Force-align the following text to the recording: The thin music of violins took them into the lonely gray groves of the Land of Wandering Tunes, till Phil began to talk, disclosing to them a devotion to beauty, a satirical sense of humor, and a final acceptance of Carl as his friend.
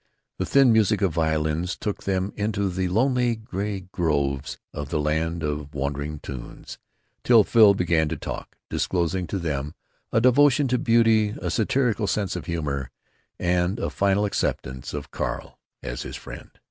The 0.39 0.47
thin 0.47 0.73
music 0.73 1.03
of 1.03 1.13
violins 1.13 1.77
took 1.77 2.05
them 2.05 2.33
into 2.35 2.69
the 2.69 2.87
lonely 2.87 3.35
gray 3.35 3.81
groves 3.81 4.57
of 4.73 4.89
the 4.89 4.99
Land 4.99 5.43
of 5.43 5.75
Wandering 5.75 6.17
Tunes, 6.21 6.79
till 7.23 7.43
Phil 7.43 7.75
began 7.75 8.09
to 8.09 8.17
talk, 8.17 8.55
disclosing 8.67 9.27
to 9.27 9.37
them 9.37 9.75
a 10.11 10.19
devotion 10.19 10.67
to 10.69 10.79
beauty, 10.79 11.35
a 11.39 11.51
satirical 11.51 12.07
sense 12.07 12.35
of 12.35 12.47
humor, 12.47 12.89
and 13.37 13.77
a 13.79 13.91
final 13.91 14.25
acceptance 14.25 14.95
of 14.95 15.11
Carl 15.11 15.59
as 15.83 16.01
his 16.01 16.15
friend. 16.15 16.49